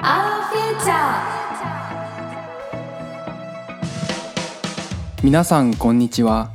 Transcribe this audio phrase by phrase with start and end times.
[0.00, 0.92] Our Future
[5.22, 6.52] 皆さんこんにちは。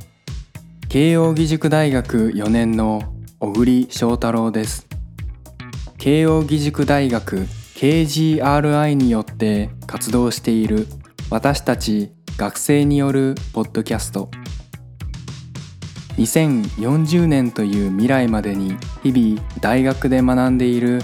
[0.88, 3.02] 慶應義塾大学4年の
[3.40, 4.86] 小栗翔太郎です。
[5.98, 7.46] 慶應義塾大学
[7.76, 10.86] KGRI によって活動している
[11.30, 14.30] 私たち学生によるポッドキャスト。
[16.16, 21.00] 2040年という未来までに日々大学で学んでいる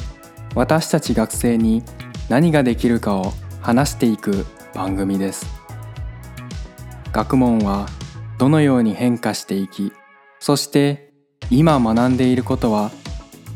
[0.55, 1.83] 私たち学生に
[2.28, 5.46] 何ができるかを話していく番組です
[7.12, 7.86] 学問は
[8.38, 9.92] どのように変化していき
[10.38, 11.12] そして
[11.50, 12.91] 今学んでいることは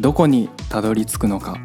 [0.00, 1.58] どこにたどり着くのか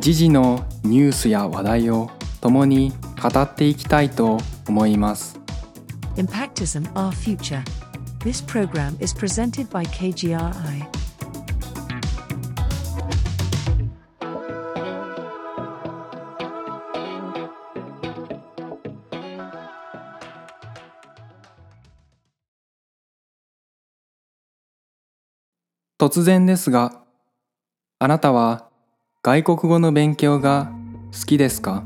[0.00, 5.38] 時事のニュースや話題を共に語っていきたいと思います
[6.18, 7.62] Impactism Our Future.
[8.24, 10.97] This program is presented by KGRI.
[26.10, 27.02] 突然ですが
[27.98, 28.70] あなたは
[29.22, 30.72] 外国語の勉強が
[31.12, 31.84] 好きですか？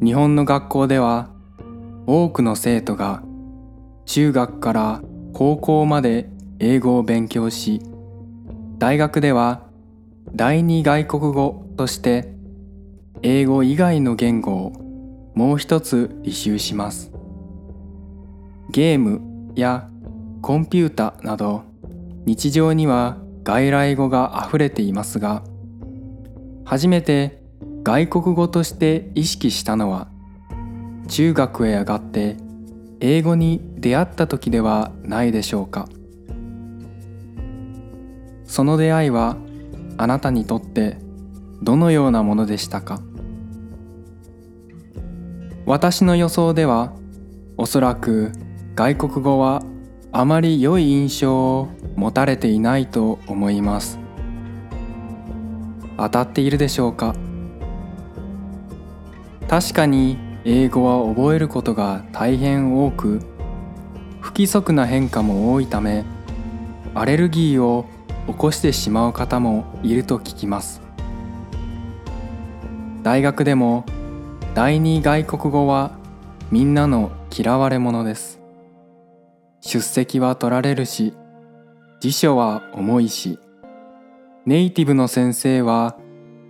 [0.00, 1.30] 日本の学校では
[2.06, 3.24] 多くの生徒が
[4.06, 7.82] 中学から高校まで英語を勉強し
[8.78, 9.66] 大学では
[10.32, 12.32] 第二外国語として
[13.22, 17.10] 英語以外の言語をもう一つ履修します。
[18.70, 19.89] ゲームや
[20.42, 21.62] コンピュータなど
[22.24, 25.42] 日常には外来語があふれていますが
[26.64, 27.42] 初めて
[27.82, 30.08] 外国語として意識したのは
[31.08, 32.36] 中学へ上がって
[33.00, 35.88] 英語に出会った時ではないでしょうか。
[38.44, 39.36] その出会いは
[39.96, 40.98] あなたにとって
[41.62, 43.00] どのようなものでしたか。
[45.66, 46.92] 私の予想では
[47.56, 48.32] おそらく
[48.74, 49.62] 外国語は
[50.12, 53.98] あまり良い印象を持たれていないと思います。
[55.96, 57.14] 当たっているでしょうか？
[59.48, 63.20] 確かに英語は覚えることが大変多く
[64.20, 66.04] 不規則な変化も多いため
[66.94, 67.84] アレルギーを
[68.26, 70.80] 起こしてしまう方もいると聞きます。
[73.02, 73.84] 大学でも
[74.54, 75.92] 第二外国語は
[76.50, 78.39] みんなの嫌われ者です。
[79.70, 81.14] 出席は取られるし
[82.00, 83.38] 辞書は重いし
[84.44, 85.96] ネイティブの先生は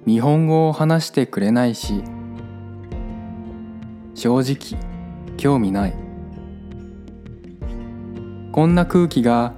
[0.07, 2.03] 日本語を話してくれないし
[4.15, 4.81] 正直
[5.37, 5.95] 興味ない。
[8.53, 9.53] こんな空気が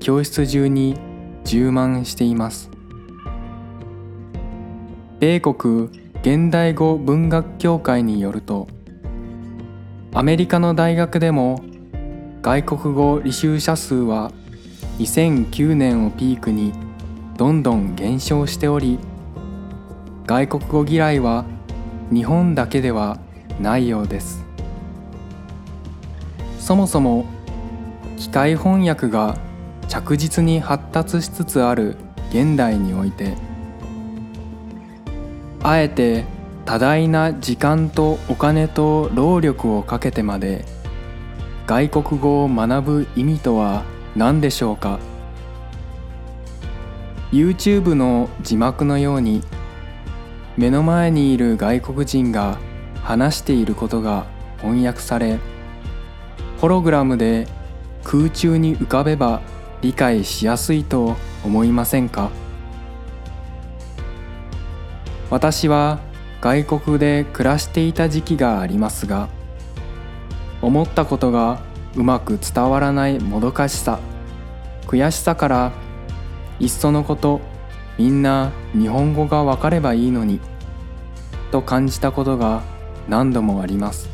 [0.00, 0.98] 教室中に
[1.44, 2.70] 充満しています。
[5.20, 5.90] 米国
[6.22, 8.66] 現代語文学協会によると
[10.12, 11.64] アメリカの大学でも
[12.46, 14.30] 外国語履修者数は
[15.00, 16.72] 2009年をピークに
[17.36, 19.00] どんどん減少しており
[20.26, 21.44] 外国語嫌いは
[22.12, 23.18] 日本だけでは
[23.60, 24.44] ないようです。
[26.60, 27.26] そもそも
[28.16, 29.36] 機械翻訳が
[29.88, 31.96] 着実に発達しつつある
[32.30, 33.34] 現代において
[35.64, 36.24] あえて
[36.64, 40.64] 多大な時間とお金と労力をかけてまで
[41.66, 43.82] 外国語を学ぶ意味とは
[44.14, 45.00] 何でしょうか
[47.32, 49.42] ？YouTube の字幕のように
[50.56, 52.58] 目の前にいる外国人が
[53.02, 54.26] 話していることが
[54.58, 55.40] 翻訳され
[56.60, 57.48] ホログラムで
[58.04, 59.42] 空中に浮かべば
[59.82, 62.30] 理解しやすいと思いませんか？
[65.30, 65.98] 私は
[66.40, 69.28] 外国で暮らしていた時期がありますが
[70.62, 71.60] 思ったことが
[71.94, 73.98] うまく伝わらないもどかしさ。
[74.86, 75.72] 悔しさから
[76.60, 77.40] いっそのこと
[77.98, 80.40] みんな日本語がわかればいいのに
[81.50, 82.62] と感じたことが
[83.08, 84.08] 何度もあります。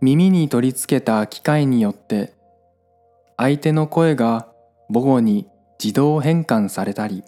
[0.00, 2.32] 耳に取り付けた機械によって
[3.36, 4.46] 相手の声が
[4.92, 5.48] 母語に
[5.82, 7.24] 自動変換されたり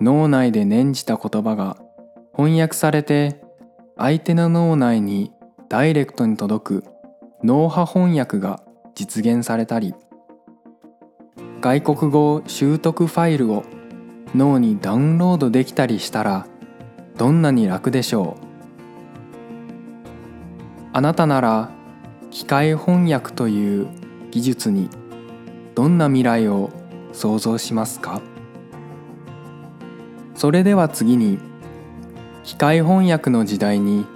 [0.00, 1.76] 脳内で念じた言葉が
[2.34, 3.42] 翻訳されて
[4.00, 5.32] 相手の脳内に
[5.68, 6.84] ダイレクトに届く
[7.42, 8.62] 脳波翻訳が
[8.94, 9.92] 実現されたり
[11.60, 13.64] 外国語習得ファイルを
[14.36, 16.46] 脳にダウンロードできたりしたら
[17.16, 18.44] どんなに楽でしょう。
[20.92, 21.70] あなたなら
[22.30, 23.88] 機械翻訳という
[24.30, 24.90] 技術に
[25.74, 26.70] どんな未来を
[27.12, 28.22] 想像しますか？
[30.36, 31.40] それでは次に
[32.48, 34.06] 機械翻訳の時代に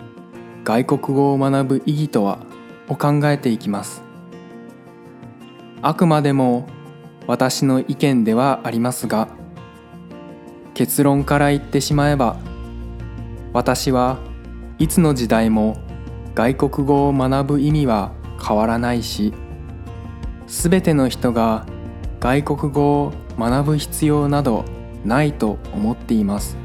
[0.64, 2.38] 外国語を学ぶ意義とは
[2.88, 4.02] を考えていきます。
[5.82, 6.67] あくまでも
[7.26, 9.29] 私の意見ではありますが
[10.73, 12.38] 結論から言ってしまえば
[13.52, 14.19] 私は
[14.79, 15.76] いつの時代も
[16.34, 18.12] 外国語を学ぶ意味は
[18.43, 19.34] 変わらないし
[20.46, 21.67] すべての人が
[22.19, 24.64] 外国語を学ぶ必要など
[25.05, 26.61] ないと思っています。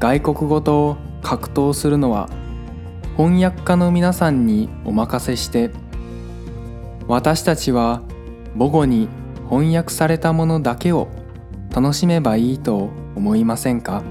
[0.00, 2.30] 外国語と格闘するのは
[3.18, 5.70] 翻訳家の皆さんにお任せして
[7.06, 8.00] 私たちは
[8.58, 9.08] 母語に
[9.50, 11.08] 翻訳されたものだけを
[11.70, 14.02] 楽しめばいいと思いませんか？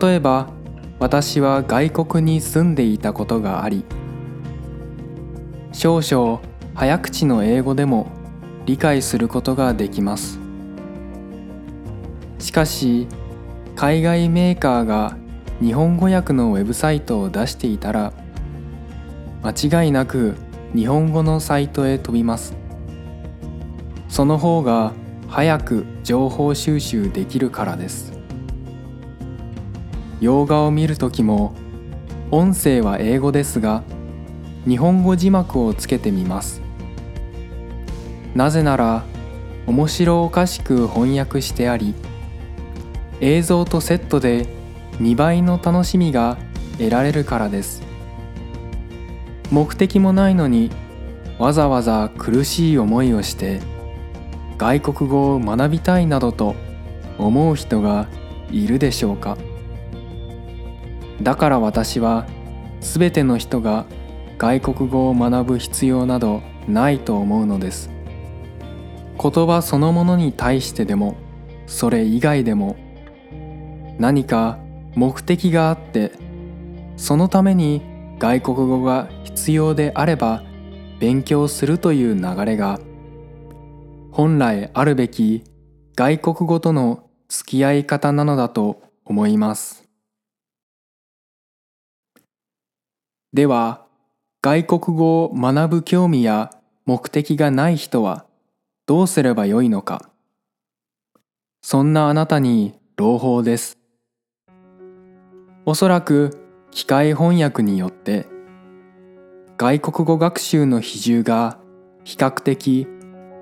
[0.00, 0.48] 例えば
[0.98, 3.84] 私は外国に住んでいたことがあり
[5.72, 6.40] 少々
[6.74, 8.06] 早口の英語でも
[8.64, 10.40] 理解することができます。
[12.38, 13.08] しかし
[13.76, 15.16] 海外メーカーが
[15.60, 18.12] 日本語訳のウェブサイトを出していたら
[19.42, 20.34] 間違いなく
[20.74, 22.54] 日本語のサイトへ飛びます。
[24.08, 24.92] その方が
[25.28, 28.12] 早く情報収集できるからです。
[30.20, 31.54] 洋画を見るときも
[32.30, 33.82] 音声は英語ですが
[34.68, 36.62] 日本語字幕をつけてみます。
[38.34, 39.04] なぜなら
[39.66, 41.94] 面白おかしく翻訳してあり
[43.22, 44.46] 映像とセットで
[44.98, 46.38] 2倍の楽しみが
[46.78, 47.80] 得られるからです。
[49.52, 50.72] 目的もないのに
[51.38, 53.60] わざわざ苦しい思いをして
[54.58, 56.56] 外国語を学びたいなどと
[57.16, 58.08] 思う人が
[58.50, 59.38] いるでしょうか。
[61.22, 62.26] だから私は
[62.80, 63.86] 全ての人が
[64.36, 67.88] 外国語を学ぶ必要などないと思うのです。
[69.16, 71.14] 言葉そのものに対してでも
[71.68, 72.74] それ以外でも
[73.98, 74.58] 何か
[74.94, 76.12] 目的があって
[76.96, 77.82] そのために
[78.18, 80.42] 外国語が必要であれば
[81.00, 82.78] 勉強するという流れが
[84.12, 85.42] 本来あるべき
[85.96, 89.88] 外国語との付き合い方なのだと思います。
[93.32, 93.86] では
[94.42, 96.50] 外国語を学ぶ興味や
[96.84, 98.26] 目的がない人は
[98.86, 100.10] どうすればよいのか。
[101.62, 103.81] そんなあなたに朗報です。
[105.64, 106.40] おそらく
[106.72, 108.26] 機械翻訳によって
[109.56, 111.58] 外国語学習の比重が
[112.02, 112.88] 比較的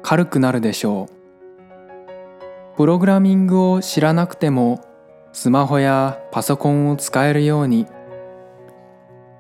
[0.03, 2.77] 軽くなるでしょう。
[2.77, 4.85] プログラミングを知らなくても
[5.33, 7.87] スマホやパソコンを使えるように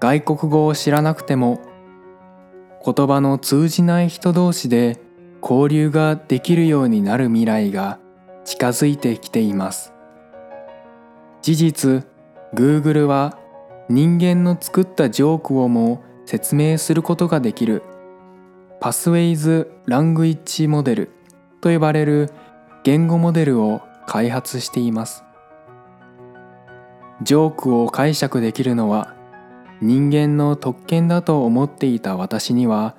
[0.00, 1.60] 外国語を知らなくても
[2.82, 4.98] 言葉の通じない人同士で
[5.42, 7.98] 交流ができるようになる未来が
[8.44, 9.92] 近づいてきています。
[11.42, 12.09] 事実
[12.54, 13.38] Google は
[13.88, 17.82] 人間の作ったジョークをも説明することができる
[18.80, 21.10] パスウェイズ・ラングイッチモデル
[21.60, 22.30] と呼ばれる
[22.82, 25.22] 言語モデルを開発しています。
[27.22, 29.14] ジョークを解釈できるのは
[29.82, 32.96] 人間の特権だと思っていた私には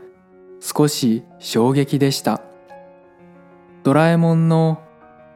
[0.59, 2.41] 少し衝撃でした。
[3.83, 4.81] ドラえもんの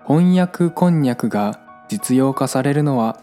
[0.07, 1.59] 翻訳こんにゃくが
[1.89, 3.19] 実用化されるのは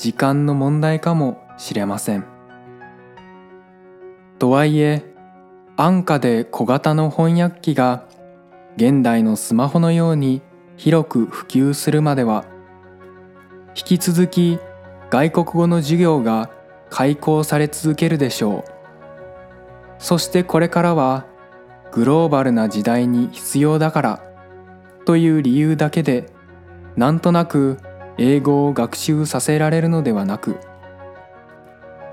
[0.00, 2.24] 時間の問題かもしれません。
[4.38, 5.04] とはいえ
[5.76, 8.06] 安価で小型の翻訳機が
[8.76, 10.40] 現代のスマホのように
[10.78, 12.46] 広く普及するまでは
[13.76, 14.58] 引き続き
[15.10, 16.48] 外国語の授業が
[16.88, 18.64] 開講され続けるでしょう。
[19.98, 21.26] そしてこれからは
[21.92, 24.22] グローバルな時代に必要だから
[25.04, 26.32] という理由だけで
[26.96, 27.76] なんとなく
[28.22, 30.58] 英語を学習させられるのではなく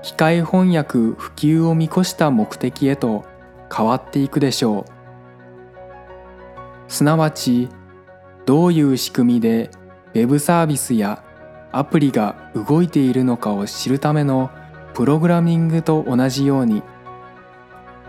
[0.02, 3.26] 機械翻訳普及を見越した目的へと
[3.70, 6.90] 変わっていくでしょう。
[6.90, 7.68] すなわち
[8.46, 9.70] どういう仕組みで
[10.14, 11.22] Web サービスや
[11.72, 14.50] アプリが動いているのかを知るための
[14.94, 16.82] プログラミングと同じように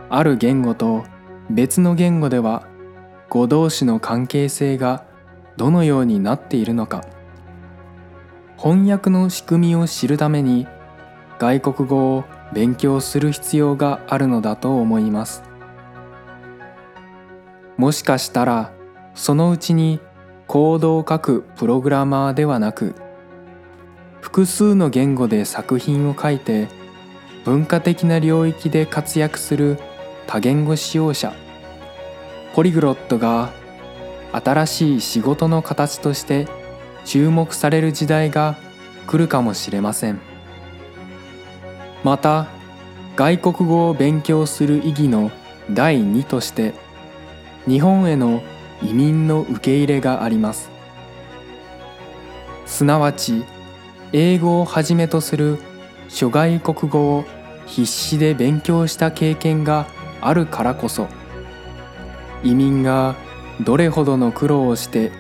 [0.10, 1.04] ある言語と
[1.50, 2.66] 別の言語では
[3.28, 5.04] 語同士の関係性が
[5.58, 7.19] どのようになっているのか。
[8.62, 10.68] 翻訳の仕組みを知るために
[11.40, 15.44] 外国語を勉強する必要があるのだと思います。
[17.78, 18.74] もしかしたら
[19.16, 20.02] そのうちに
[20.46, 22.96] コードを書くプログラマーではなく
[24.20, 26.68] 複数の言語で作品を書いて
[27.46, 29.80] 文化的な領域で活躍する
[30.28, 31.34] 多言語使用者
[32.54, 33.54] ポリグロットが
[34.34, 36.59] 新しい仕事の形として
[37.10, 38.56] 注目される時代が
[39.08, 40.20] 来るかもしれません。
[42.04, 42.46] また
[43.16, 45.32] 外国語を勉強する意義の
[45.72, 46.76] 第2として
[47.68, 48.44] 日本への
[48.84, 50.70] 移民の受け入れがあります。
[52.68, 53.44] すなわち
[54.14, 55.58] 英語をはじめとする
[56.10, 57.26] 諸外国語を
[57.66, 59.88] 必死で勉強した経験が
[60.22, 61.08] あるからこそ
[62.44, 63.16] 移民が
[63.62, 65.12] どれほどの苦労をして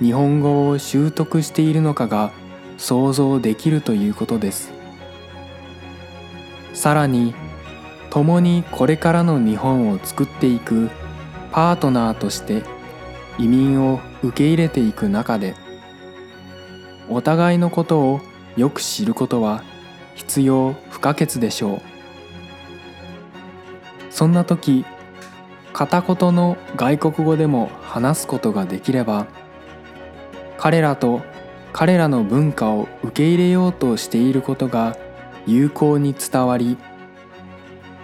[0.00, 2.32] 日本語を習得しているのかが
[2.76, 4.72] 想像できるということです。
[6.74, 7.34] さらに
[8.10, 10.90] 共にこれからの日本を作っていく
[11.52, 12.62] パートナーとして
[13.38, 15.54] 移民を受け入れていく中で
[17.08, 18.20] お互いのことを
[18.56, 19.62] よく知ることは
[20.14, 21.82] 必要不可欠でしょう。
[24.10, 24.84] そんな時
[25.72, 29.26] 片言の外国語でも話すことができれば
[30.58, 31.22] 彼らと
[31.72, 34.96] 彼らの文化を受け入れようとしていることが
[35.46, 36.78] 有効に伝わり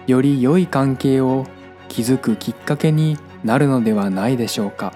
[0.07, 1.47] より良い関係を
[1.89, 4.93] 築くきっかけになるのではないでしょうか。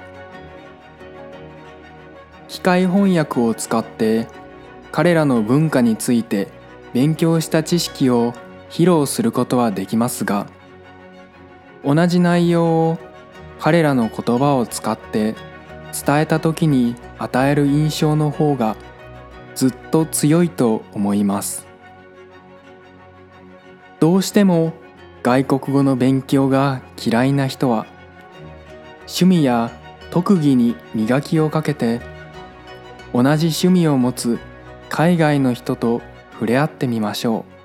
[2.48, 4.28] 機械翻訳を使って
[4.92, 6.48] 彼らの文化について
[6.94, 8.34] 勉強した知識を
[8.70, 10.48] 披露することはできますが
[11.84, 12.98] 同じ内容を
[13.60, 15.36] 彼らの言葉を使って
[16.06, 18.76] 伝えた時に与える印象の方が
[19.56, 21.68] ずっと強いと思います。
[24.00, 24.74] どうしても
[25.24, 27.88] 外国語の勉強が嫌いな人は
[29.02, 29.72] 趣味や
[30.12, 32.02] 特技に磨きをかけて
[33.14, 34.38] 同じ趣味を持つ
[34.90, 36.02] 海外の人と
[36.34, 37.58] 触れ合ってみましょう。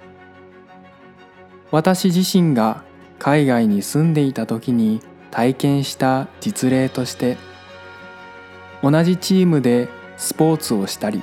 [1.71, 2.85] 私自身が
[3.19, 7.37] 海外に住んでいた時に体験した実例として
[8.83, 11.23] 同じチームでスポーツをしたり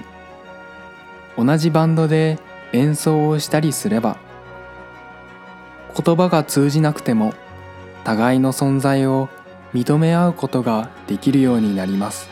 [1.37, 2.39] 同じバンドで
[2.73, 4.17] 演奏をしたりすれば
[5.95, 7.33] 言葉が通じなくても
[8.03, 9.29] 互いの存在を
[9.73, 12.29] 認め合うことができるようになります。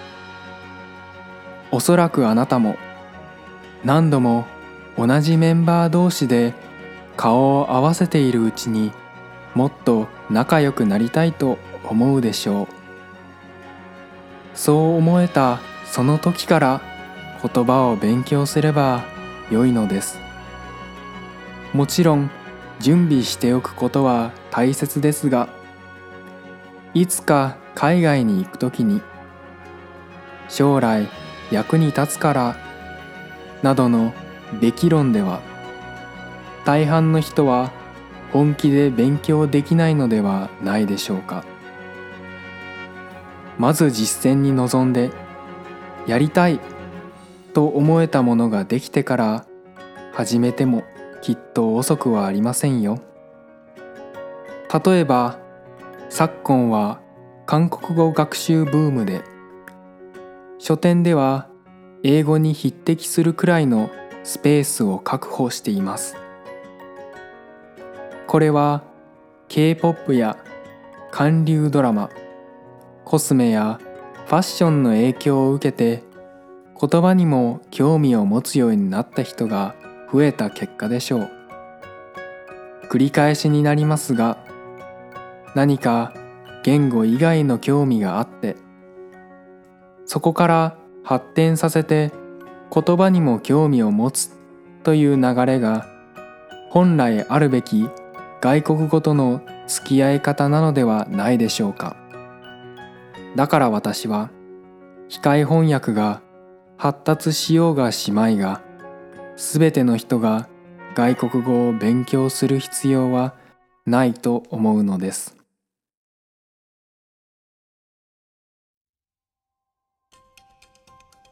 [1.71, 2.77] おそらくあなたも
[3.83, 4.45] 何度も
[4.97, 6.53] 同じメンバー同士で
[7.15, 8.91] 顔を合わせているうちに
[9.53, 12.67] もっと仲良くなりたいと思うでしょう。
[14.57, 16.81] そう思えたその時から
[17.43, 19.05] 言葉を勉強すれば
[19.51, 20.19] よいのです。
[21.73, 22.31] もちろん
[22.79, 25.47] 準備しておくことは大切ですが
[26.93, 29.01] いつか海外に行く時に
[30.49, 31.07] 将来
[31.51, 32.57] 役に立つから
[33.61, 34.13] などの
[34.59, 35.41] べき論では
[36.65, 37.71] 大半の人は
[38.33, 41.43] 本気で勉強できないのではないでしょうか。
[43.57, 45.11] まず実践に臨んで
[46.05, 46.59] やりたい
[47.53, 49.45] と思えたものができてから
[50.13, 50.83] 始めても
[51.21, 52.99] きっと遅くはありませんよ。
[54.85, 55.39] 例えば
[56.09, 56.99] 昨今は
[57.45, 59.23] 韓国語学習ブームで
[60.59, 61.47] 書店では
[62.03, 63.89] 英語に匹敵するくらいの
[64.23, 66.15] スペースを確保しています。
[68.27, 68.83] これは
[69.47, 70.37] K-POP や
[71.11, 72.09] 韓流ドラマ
[73.07, 73.79] コスメや
[74.25, 76.03] ファッションの影響を受けて
[76.77, 79.75] 言葉にも興味を持つようになった人が
[80.11, 81.31] 増えた結果でしょう。
[82.89, 84.37] 繰り返しになりますが
[85.55, 86.13] 何か
[86.63, 88.57] 言語以外の興味があって
[90.05, 92.11] そこから発展させて
[92.73, 94.37] 言葉にも興味を持つ
[94.83, 95.87] という流れが
[96.71, 97.87] 本来あるべき
[98.41, 101.95] 外国語との付き合い方なのではないでしょうか。
[103.37, 104.31] だから私は
[105.09, 106.23] 機械翻訳が
[106.75, 108.63] 発達しようがしまいが
[109.35, 110.49] すべての人が
[110.95, 113.35] 外国語を勉強する必要は
[113.85, 115.37] ないと思うのです。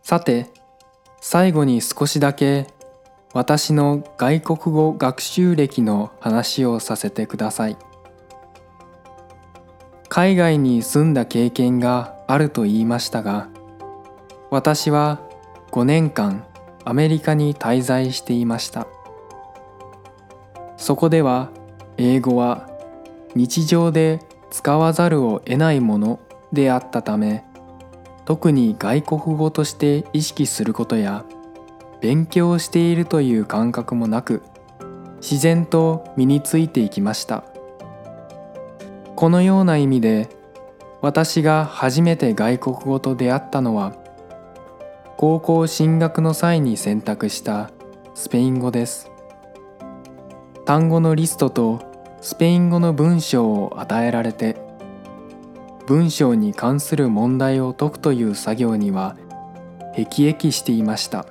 [0.04, 0.46] さて
[1.22, 2.68] 最後に少しだけ
[3.34, 7.78] 私の外国語学習歴の話をさせてください。
[10.16, 13.50] 海外に住んだ経験があると言いましたが
[14.50, 15.20] 私は
[15.72, 16.46] 5年間
[16.86, 18.88] アメリカに滞在していました。
[20.78, 21.50] そこでは
[21.98, 22.70] 英語は
[23.36, 26.22] 日常で使わざるを得ないもの
[26.54, 27.44] であったため
[28.24, 31.26] 特に外国語として意識することや
[32.00, 34.44] 勉強しているという感覚もなく
[35.18, 37.55] 自然と身についていきました。
[39.16, 40.30] このような意味で
[41.02, 43.96] 私が初めて外国語と出会ったのは
[45.18, 47.72] 高校進学の際に選択した
[48.14, 49.10] スペイン語です。
[50.66, 51.80] 単語のリストと
[52.20, 54.58] スペイン語の文章を与えられて
[55.86, 59.16] 文章に関する問題を解くという作業には
[59.94, 61.26] 辟易していました。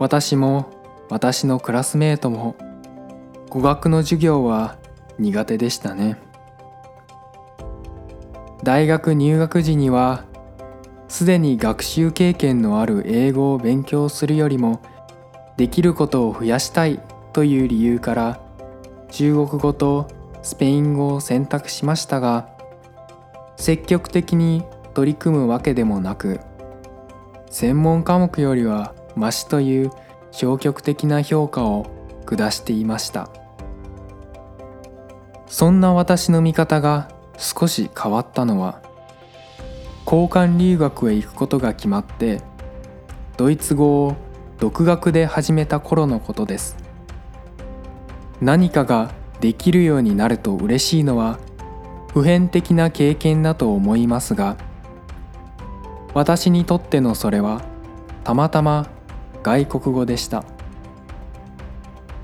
[0.00, 0.66] 私も
[1.08, 2.56] 私のクラスメートも
[3.48, 4.76] 語学の授業は
[5.18, 6.18] 苦手でしたね。
[8.62, 10.24] 大学入学時には
[11.08, 14.80] すでに学習経験のある英語を勉強するよりも
[15.56, 17.00] できることを増やしたい
[17.34, 18.40] という理由から
[19.10, 20.08] 中国語と
[20.42, 22.48] スペイン語を選択しましたが
[23.56, 26.40] 積極的に取り組むわけでもなく
[27.50, 29.90] 専門科目よりはマシという
[30.32, 31.86] 消極的な評価を
[32.26, 33.43] 下していました。
[35.46, 38.80] そんな私の見方が少し変わったのは
[40.04, 42.42] 交換留学へ行くことが決まって
[43.36, 44.16] ドイツ語を
[44.58, 46.76] 独学で始めた頃のことです。
[48.40, 51.38] 何かができるようになると嬉しいのは
[52.12, 54.56] 普遍的な経験だと思いますが
[56.14, 57.62] 私にとってのそれは
[58.22, 58.88] たまたま
[59.42, 60.44] 外国語でした。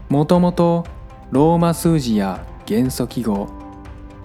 [0.09, 0.85] もともと
[1.31, 3.49] ローマ数字や元素記号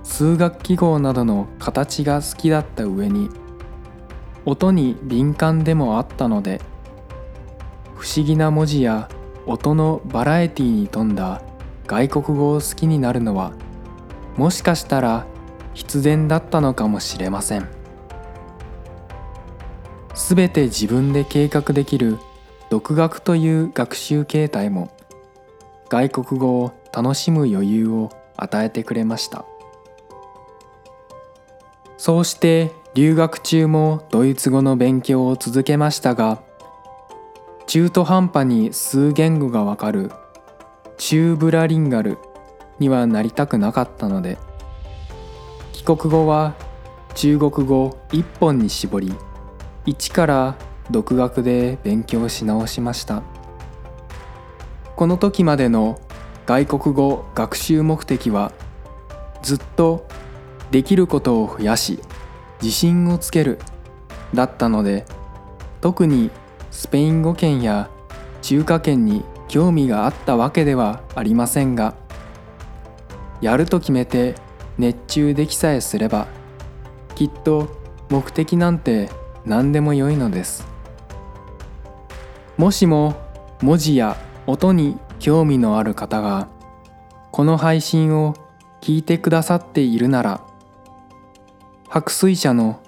[0.04, 3.32] 数学記号などの形が好きだった上に
[4.46, 6.62] 音に敏感でもあったので
[7.96, 9.10] 不思議な文字や
[9.48, 11.42] 音のバラエティに富んだ
[11.88, 13.52] 外国語を好きになるのは
[14.38, 15.26] もしかしたら
[15.74, 17.68] 必然だったのかもしれません。
[20.14, 22.20] すべて自分で計画できる
[22.70, 24.96] 独学という学習形態も
[25.90, 29.46] 外国語を楽しむ余裕を与えてくれました。
[31.98, 36.42] そうして留学中もドイツ語の勉強を続けましたが
[37.68, 40.12] 中途半端に数言語がわかる
[40.98, 42.18] 中ブラリンガル
[42.80, 44.38] にはなりたくなかったので
[45.74, 46.54] 帰国後は
[47.16, 49.14] 中国語一本に絞り
[49.86, 50.56] 一から
[50.92, 53.24] 独学で勉強し直しました。
[54.96, 56.00] この時までの
[56.46, 58.52] 外国語学習目的は
[59.42, 60.08] ずっと
[60.72, 62.00] できることを増やし
[62.62, 63.60] 自信をつける
[64.34, 65.06] だったので
[65.82, 66.32] 特に
[66.72, 67.90] スペイン語圏や
[68.42, 71.96] 中華圏に興味があったわけではありませんが
[73.42, 74.36] やると決めて
[74.78, 76.28] 熱中できさえすれば
[77.16, 77.70] きっと
[78.10, 79.10] 目的なんて
[79.46, 80.68] 何でもよいのです。
[82.58, 83.16] もしも
[83.62, 86.48] 文字や音に興味のある方が
[87.32, 88.36] この配信を
[88.80, 90.46] 聞いてくださっているなら
[91.90, 92.80] 白水社の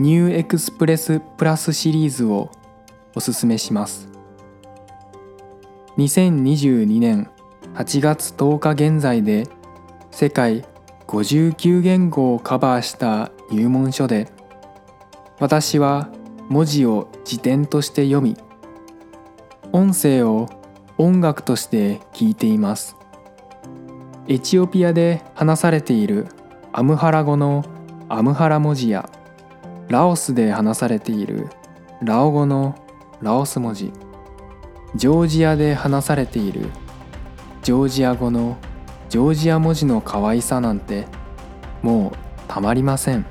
[0.00, 2.50] ニューエクスプレスプラスシリーズを
[3.14, 4.08] おすすめします。
[5.98, 7.30] 2022年
[7.74, 9.46] 8月10日現在で
[10.10, 10.64] 世界
[11.06, 14.32] 59言語をカバーした入門書で
[15.38, 16.08] 私は
[16.48, 18.36] 文字を辞典として読み
[19.70, 20.57] 音声を
[21.00, 22.96] 音楽として聞いています。
[24.26, 26.26] エチオピアで話されている
[26.72, 27.64] アムハラ語の
[28.08, 29.08] アムハラ文字や
[29.86, 31.50] ラオスで話されている
[32.02, 32.74] ラオ語の
[33.22, 33.92] ラオス文字。
[34.96, 36.66] ジョージアで話されている
[37.62, 38.56] ジョージア語の
[39.08, 41.06] ジョージア文字の可愛さなんて
[41.82, 42.12] もう
[42.48, 43.24] たまりません。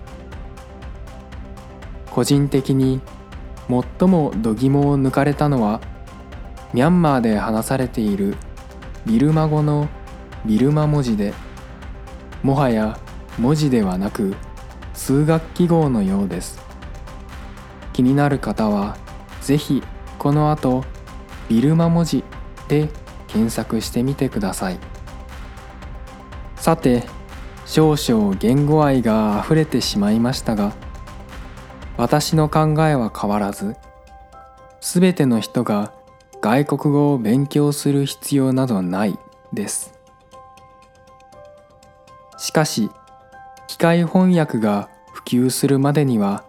[2.11, 3.01] 個人的に
[3.99, 5.81] 最も度肝を抜かれたのは
[6.73, 8.35] ミャンマーで話されている。
[9.05, 9.87] ビルマ語の
[10.45, 11.33] ビルマ文字で。
[12.43, 12.99] もはや
[13.37, 14.35] 文字ではなく
[14.93, 16.59] 数学記号のようです。
[17.93, 18.97] 気になる方は
[19.41, 19.83] 是非
[20.19, 20.83] この後
[21.49, 22.23] ビルマ文字
[22.67, 22.89] で
[23.27, 24.79] 検索してみてください。
[26.55, 27.03] さて
[27.65, 30.73] 少々言語愛があふれてしまいましたが
[31.97, 33.75] 私の考えは変わらず
[34.79, 35.93] すべての人が
[36.47, 39.19] 外国語を勉強する必要などない
[39.51, 39.93] です
[42.37, 42.89] しかし
[43.67, 46.45] 機械翻訳が普及するまでには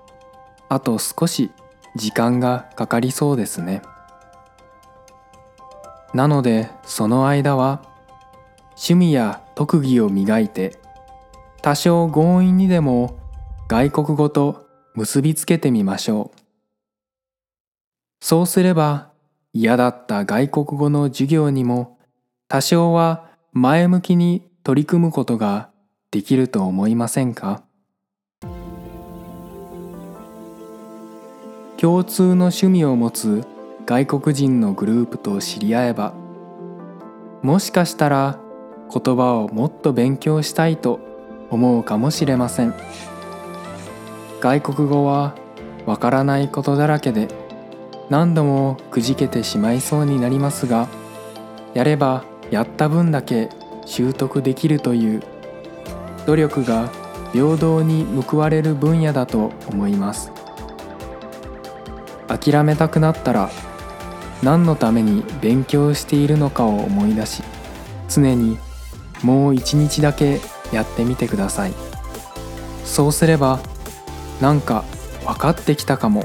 [0.69, 1.51] あと少し
[1.97, 3.83] 時間がかかりそうですね。
[6.15, 7.83] なのでその間は
[8.77, 10.79] 趣味や特技を磨いて
[11.61, 13.19] 多少強引にでも
[13.67, 16.39] 外国語と結びつけてみましょう
[18.21, 19.08] そうすれば
[19.61, 21.99] 嫌だった外国語の授業にも
[22.47, 25.71] 多少は前向きに取り組むことが
[26.13, 27.65] できると思いませんか？
[31.77, 33.45] 共通の趣味を持つ
[33.85, 36.15] 外国人のグループと知り合えば
[37.43, 38.39] もしかしたら
[38.95, 41.01] 言葉をもっと勉強したいと
[41.51, 42.75] 思うかもしれません。
[44.41, 45.35] 外国語は
[45.85, 47.27] わからないことだらけで
[48.11, 50.89] 何度もくじけてしまいそうになりますが
[51.75, 53.51] やればやった分だけ
[53.85, 55.23] 習得できるという
[56.27, 56.91] 努力が
[57.33, 60.33] 平等に報われる分野だと思います。
[62.27, 63.51] 諦めたくなったら
[64.43, 67.43] 何のために勉強しているのかを思い出し
[68.09, 68.59] 常に
[69.23, 70.41] もう一日だけ
[70.73, 71.73] やってみてください。
[72.85, 73.61] そうすれば
[74.41, 74.85] なんか
[75.25, 76.25] 分かってきたかも。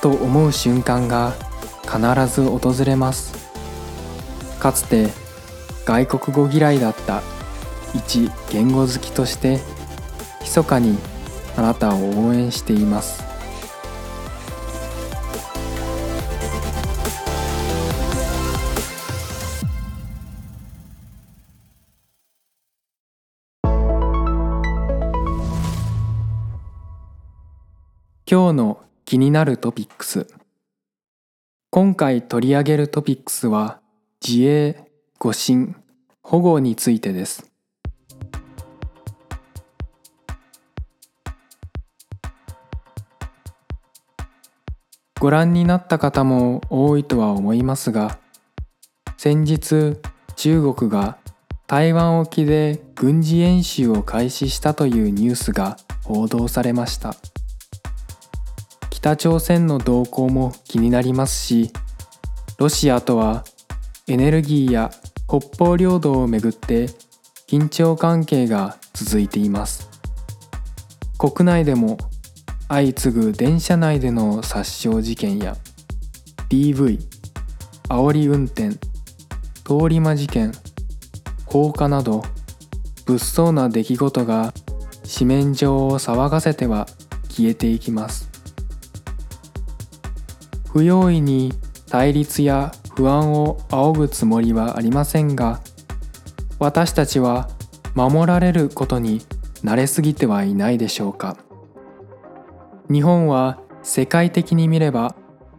[0.00, 1.34] と思う瞬間が
[1.82, 3.34] 必ず訪れます。
[4.58, 5.08] かつて
[5.84, 7.22] 外国語嫌いだった
[7.94, 9.58] 一言語好きとして
[10.40, 10.98] 密かに
[11.56, 13.24] あなたを応援しています。
[28.30, 30.28] 今日の気になるトピックス。
[31.72, 33.80] 今回取り上げるトピックスは
[34.24, 34.84] 自衛、
[35.18, 35.74] 護身、
[36.22, 37.50] 保護についてです。
[45.18, 48.20] ご覧になった方も多いとは思いますが
[49.16, 49.96] 先日
[50.36, 51.18] 中国が
[51.66, 57.16] 台湾沖で軍事演習を開始したというニュースが報道されました。
[59.00, 61.72] 北朝鮮の動向も気になりますし
[62.58, 63.44] ロシアとは
[64.06, 64.90] エネルギーや
[65.26, 66.88] 北方領土をめぐって
[67.48, 69.88] 緊張関係が続いています。
[71.16, 71.96] 国内でも
[72.68, 75.56] 相次ぐ電車内での殺傷事件や
[76.50, 76.98] DV
[77.88, 78.70] 煽り運転
[79.64, 80.52] 通り魔事件
[81.46, 82.22] 放火など
[83.06, 84.52] 物騒な出来事が
[85.18, 86.86] 紙面上を騒がせては
[87.28, 88.29] 消えていきます。
[90.72, 91.52] 不用意に
[91.88, 95.60] 対立や不安を仰ぐつもりはありませんが
[96.58, 97.48] 私たちは
[97.94, 99.20] 守られることに
[99.64, 101.36] 慣れすぎてはいないでしょうか。
[102.90, 105.14] 日本は世界的に見れば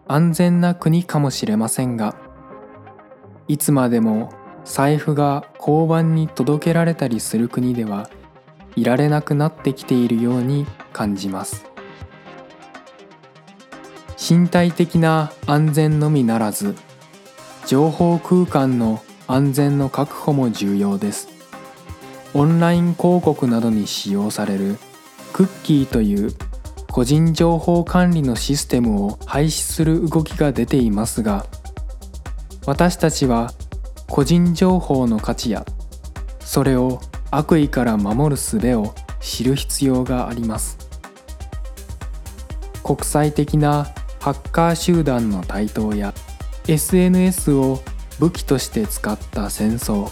[0.08, 2.16] 安全な国かもしれませんが
[3.48, 4.32] いつまでも
[4.66, 8.10] 財布が交番に届けられたりする国では
[8.76, 11.71] いられなくなってきているように感じます。
[14.22, 16.76] 身体的な安全のみならず
[17.66, 21.30] 情報空間の安全の確保も重要です。
[22.34, 24.78] オンライン広告などに使用される
[25.34, 26.32] クッキーという
[26.92, 31.46] 個人情報管理のシステムを廃止する動きが出ていますが
[32.66, 33.52] 私たちは
[34.08, 35.66] 個人情報の価値や
[36.40, 40.78] それを悪意から守る術を知る必要があります。
[42.84, 43.88] 国際的な
[44.22, 46.14] ハッカー集団の台頭や
[46.68, 47.82] SNS を
[48.20, 50.12] 武器として使った戦争フ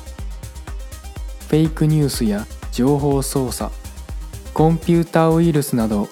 [1.51, 3.71] ェイクニュースや情報操作
[4.55, 6.07] コンピューターウイルスなど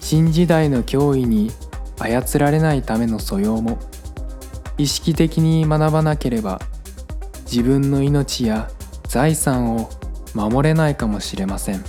[0.00, 1.50] 新時代の脅威に
[1.98, 3.80] 操られないための素養も
[4.78, 6.60] 意識的に学ばなければ
[7.46, 8.70] 自分の命や
[9.08, 9.90] 財産を
[10.34, 11.84] 守れないかもしれません。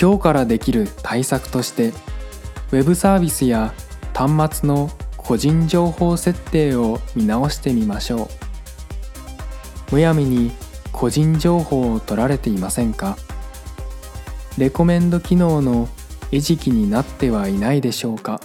[0.00, 1.92] 今日からできる対策として
[2.74, 3.72] ウェブサービスや
[4.14, 8.28] 端末の個人情報設定を見直してみましょう。
[9.92, 10.50] むやみに
[10.90, 13.16] 個人情報を取られていませんか？
[14.58, 15.88] レコメンド機能の
[16.32, 18.40] 餌食になってはいないでしょうか？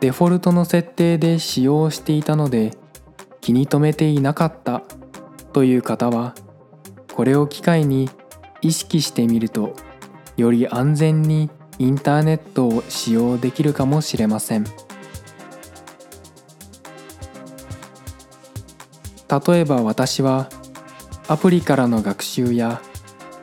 [0.00, 2.70] デフォルトの設定で使用していたので
[3.42, 4.82] 気に留めていなかった
[5.52, 6.34] という方は
[7.12, 8.08] これを機会に
[8.62, 9.76] 意識してみると
[10.38, 14.64] より安全にインターネットを使用できるかもしれません。
[19.28, 20.48] 例えば私は
[21.28, 22.80] アプリからの学習や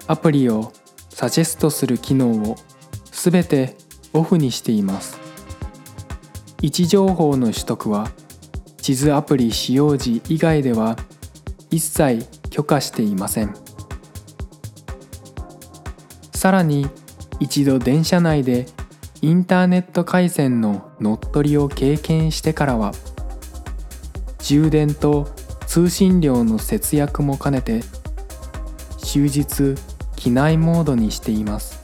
[0.08, 0.74] アプリを
[1.10, 2.56] サジェストする機能を
[3.12, 3.78] すべて
[4.12, 5.20] オフにしています。
[6.62, 8.10] 位置情報の取得は
[8.82, 10.98] 地図アプリ使用時以外では
[11.70, 13.54] 一切許可していません。
[16.34, 16.88] さらに
[17.40, 18.66] 一度電車内で
[19.22, 22.92] インターネット回線の乗っ取りを経験してからは
[24.40, 25.28] 充電と
[25.66, 27.82] 通信量の節約も兼ねて
[28.98, 29.76] 終日
[30.16, 31.82] 機内モードにしています。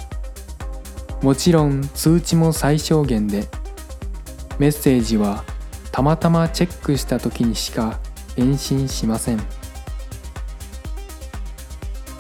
[1.22, 3.48] もちろん通知も最小限で
[4.58, 5.44] メッセージは
[5.92, 8.00] たまたまチェックした時にしか
[8.36, 9.42] 返信しません。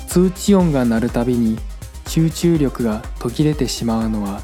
[0.07, 1.57] 通知音が鳴るたびに
[2.07, 4.41] 集中力が途切れてしまうのは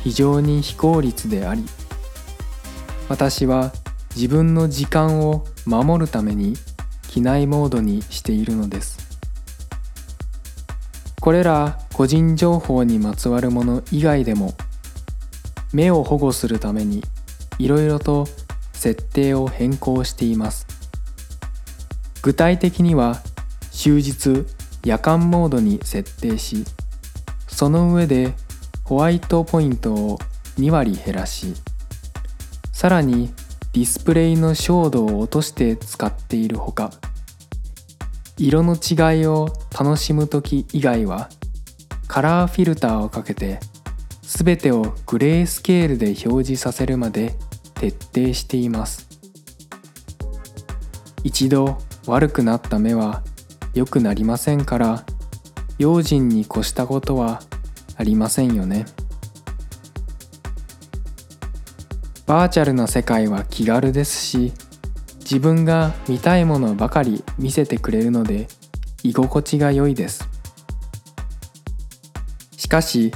[0.00, 1.64] 非常に非効率であり
[3.08, 3.72] 私は
[4.14, 6.54] 自分の時間を守るために
[7.08, 8.98] 機内モードにしているのです。
[11.20, 14.54] これら個人情報にまつわるもの以外でも
[15.72, 17.02] 目を保護するために
[17.58, 18.26] いろいろと
[18.72, 20.66] 設定を変更しています。
[22.22, 23.20] 具体的には
[23.70, 24.46] 終日
[24.84, 26.64] 夜間モードに設定し
[27.58, 28.34] その上で
[28.84, 30.20] ホワイトポイントを
[30.60, 31.54] 2割減らし
[32.72, 33.34] さらに
[33.72, 36.92] ディスプレイの照度を落として使っているほか
[38.36, 41.30] 色の違いを楽しむ時以外は
[42.06, 43.58] カラーフィルターをかけて
[44.22, 47.34] 全てをグレースケールで表示させるまで
[47.74, 49.08] 徹底しています。
[51.24, 53.24] 一度悪くなった目は
[53.74, 55.04] 良くなりませんから
[55.78, 57.40] 用心に越したことは
[57.96, 58.86] ありませんよね。
[62.26, 64.52] バーチャルな世界は気軽ですし
[65.20, 68.48] 自分が見たいものばかり見せてくれるので
[69.02, 70.28] 居心地が良いです。
[72.56, 73.12] しかし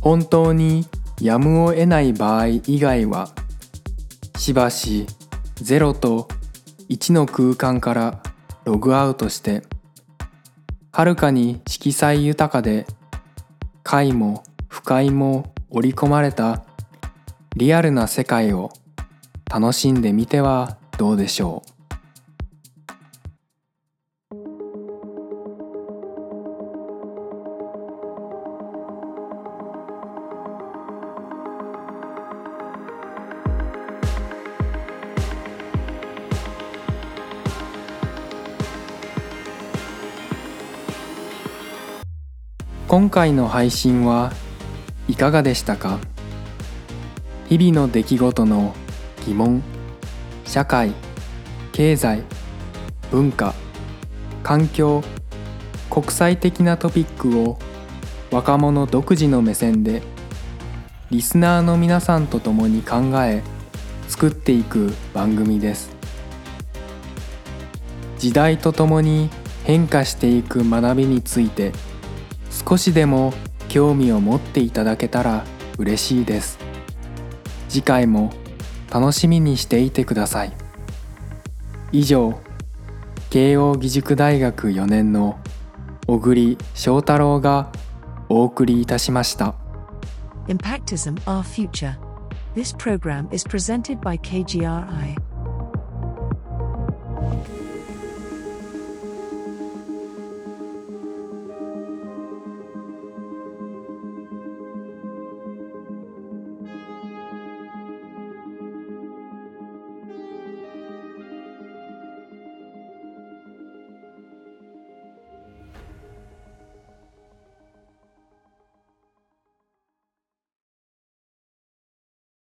[0.00, 0.86] 本当に
[1.20, 3.30] やむを得ない場合以外は
[4.36, 5.06] しばし
[5.56, 6.28] 0と
[6.88, 8.22] 1の空間から
[8.64, 9.62] ログアウトして
[10.94, 12.86] はるかに色彩豊かで
[13.82, 16.66] 快も不快も織り込まれた
[17.56, 18.70] リアルな世界を
[19.50, 21.71] 楽しんでみてはどうでしょう。
[42.92, 44.34] 今回の配信は
[45.08, 45.98] いかがでしたか？
[47.48, 48.74] 日々の出来事の
[49.24, 49.62] 疑問
[50.44, 50.92] 社会
[51.72, 52.22] 経済
[53.10, 53.54] 文化
[54.42, 55.02] 環境
[55.88, 57.58] 国際的なトピックを
[58.30, 60.02] 若者独自の目線で
[61.10, 63.42] リスナーの皆さんと共に考え
[64.08, 65.96] 作っていく番組です。
[68.18, 69.30] 時代とともに
[69.64, 71.72] 変化していく学びについて
[72.52, 73.32] 少しでも
[73.68, 75.44] 興味を持っていただけたら
[75.78, 76.58] 嬉しいです
[77.68, 78.32] 次回も
[78.92, 80.52] 楽しみにしていてください
[81.90, 82.38] 以上
[83.30, 85.38] 慶應義塾大学4年の
[86.06, 87.72] 小栗翔太郎が
[88.28, 89.54] お送りいたしました
[90.48, 91.96] Impactism Our Future.
[92.54, 95.16] This program is presented by KGRI.